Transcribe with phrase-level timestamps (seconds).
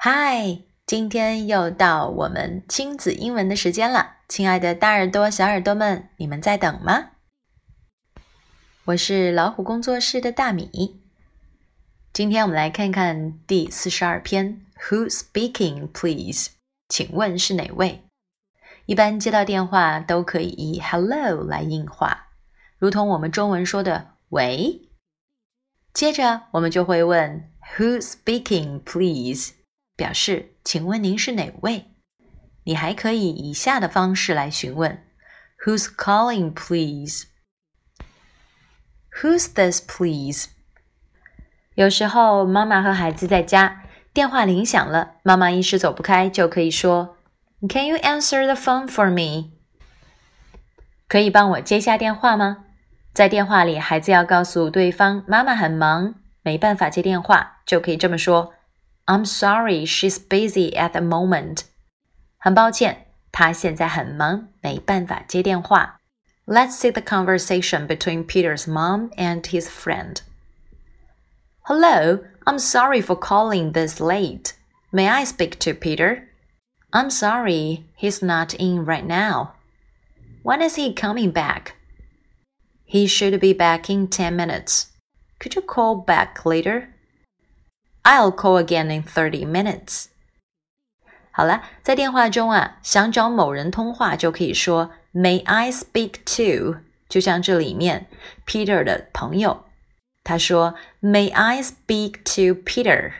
[0.00, 7.10] 嗨，今天又到我们亲子英文的时间了，亲爱的大耳朵、小耳朵们，你们在等吗？
[8.84, 11.02] 我是老虎工作室的大米。
[12.12, 16.50] 今天我们来看看第四十二篇，Who's speaking, please？
[16.88, 18.04] 请问是哪位？
[18.86, 22.28] 一般接到电话都可以以 Hello 来应话，
[22.78, 24.88] 如同我们中文说的“喂”。
[25.92, 29.57] 接着我们就会问 Who's speaking, please？
[29.98, 31.86] 表示请问您是哪位？
[32.62, 35.04] 你还可以以下的方式来询问
[35.66, 37.26] ：Who's calling, please？Who's
[39.52, 40.50] this, please？
[41.74, 43.82] 有时候妈妈和孩子在家，
[44.12, 47.16] 电话铃响了，妈妈一时走不开，就可以说
[47.68, 49.50] ：Can you answer the phone for me？
[51.08, 52.66] 可以帮我接下电话吗？
[53.12, 58.54] 在电话里，孩子要告诉对方妈妈很忙，没办法接电话，就可以这么说
[59.07, 61.63] ：I'm sorry, she's busy at the moment。
[62.37, 65.99] 很抱歉，她现在很忙，没办法接电话。
[66.45, 70.21] Let's see the conversation between Peter's mom and his friend.
[71.61, 74.53] Hello, I'm sorry for calling this late.
[74.91, 76.27] May I speak to Peter?
[76.91, 79.53] I'm sorry, he's not in right now.
[80.43, 81.75] When is he coming back?
[82.83, 84.87] He should be back in 10 minutes.
[85.39, 86.89] Could you call back later?
[88.07, 90.05] I'll call again in 30 minutes.
[91.31, 96.79] 好了，在电话中啊，想找某人通话就可以说 May I speak to？
[97.09, 98.07] 就像这里面
[98.45, 99.65] Peter 的朋友，
[100.23, 103.13] 他说 May I speak to Peter？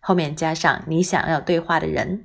[0.00, 2.24] 后面加上你想要对话的人。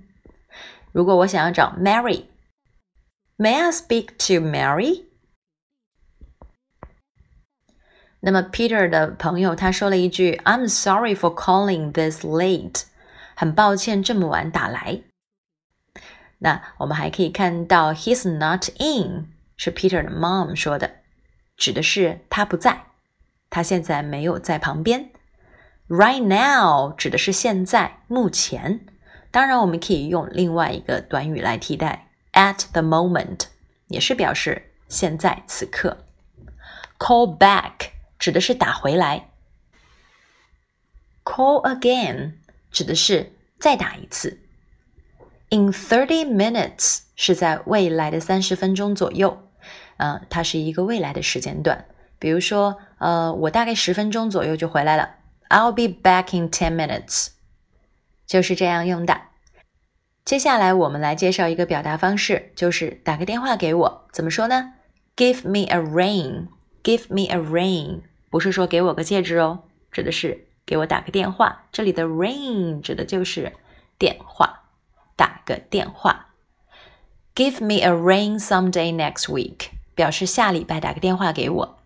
[0.92, 5.06] 如果我想要找 Mary，May I speak to Mary？
[8.27, 12.85] 那么 Peter 的朋友他说了一句 I'm sorry for calling this late，
[13.35, 15.03] 很抱歉这么晚打来。
[16.39, 20.91] 那我们还可以看到，He's not in 是 Peter 的 mom 说的，
[21.59, 22.87] 指的是他不在，
[23.51, 25.11] 他现在没有在旁边。
[25.87, 28.87] Right now 指的是现在、目前。
[29.31, 33.49] 当然，我们可以用另外一个短语来替代，at the moment
[33.89, 35.99] 也是表示现在、此刻。
[36.99, 37.91] Call back
[38.25, 39.29] 指的是打回来。
[41.25, 42.37] Call again
[42.71, 44.41] 指的是再打一次。
[45.51, 49.51] In thirty minutes 是在未来的三十分钟左右，
[49.99, 51.85] 呃，它是一个未来的时间段。
[52.19, 55.17] 比如说，呃，我大概十分钟左右就回来了。
[55.51, 57.33] I'll be back in ten minutes，
[58.27, 59.21] 就是这样用的。
[60.25, 64.73] 接下来我们来介绍一个表达方式，就是打个电话给我，怎么说呢
[65.15, 68.01] ？Give me a ring，Give me a ring，
[68.35, 69.61] 不是说给我个戒指哦，
[69.93, 71.67] 指的是给我打个电话。
[71.71, 73.53] 这里的 ring 指的就是
[73.97, 74.65] 电话。
[75.15, 76.31] 打个电话
[77.37, 81.79] ，Give me a ring someday next week，表示下礼拜打个电话给我。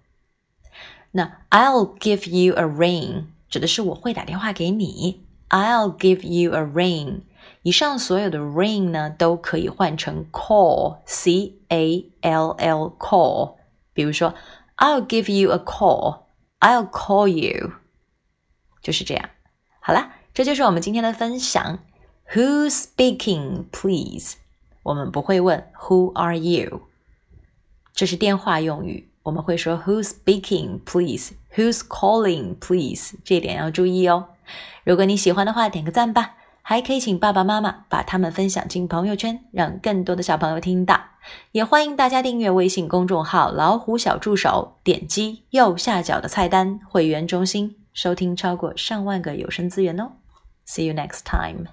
[1.10, 5.26] 那 I'll give you a ring 指的是我会打电话给你。
[5.50, 7.24] I'll give you a ring。
[7.60, 13.56] 以上所有的 ring 呢，都可以换成 call，c a l l call。
[13.92, 14.32] 比如说
[14.78, 16.20] ，I'll give you a call
[16.59, 17.73] call，I'll call you，
[18.81, 19.29] 就是这样。
[19.79, 21.79] 好啦，这就是我们今天的分享。
[22.33, 24.35] Who's speaking, please？
[24.83, 26.87] 我们不会问 Who are you？
[27.93, 33.15] 这是电话用语，我们会说 Who's speaking, please？Who's calling, please？
[33.23, 34.29] 这点要注意哦。
[34.83, 36.36] 如果你喜欢的话，点个赞吧。
[36.70, 41.00] 还可以请爸爸妈妈把他们分享进朋友圈，让更多的小朋友听到。
[41.52, 50.12] 也欢迎大家订阅微信公众号“老虎小助手”，点击右下角的菜单“会员中心”，收听超过上万个有声资源哦。
[50.66, 51.68] See you next time.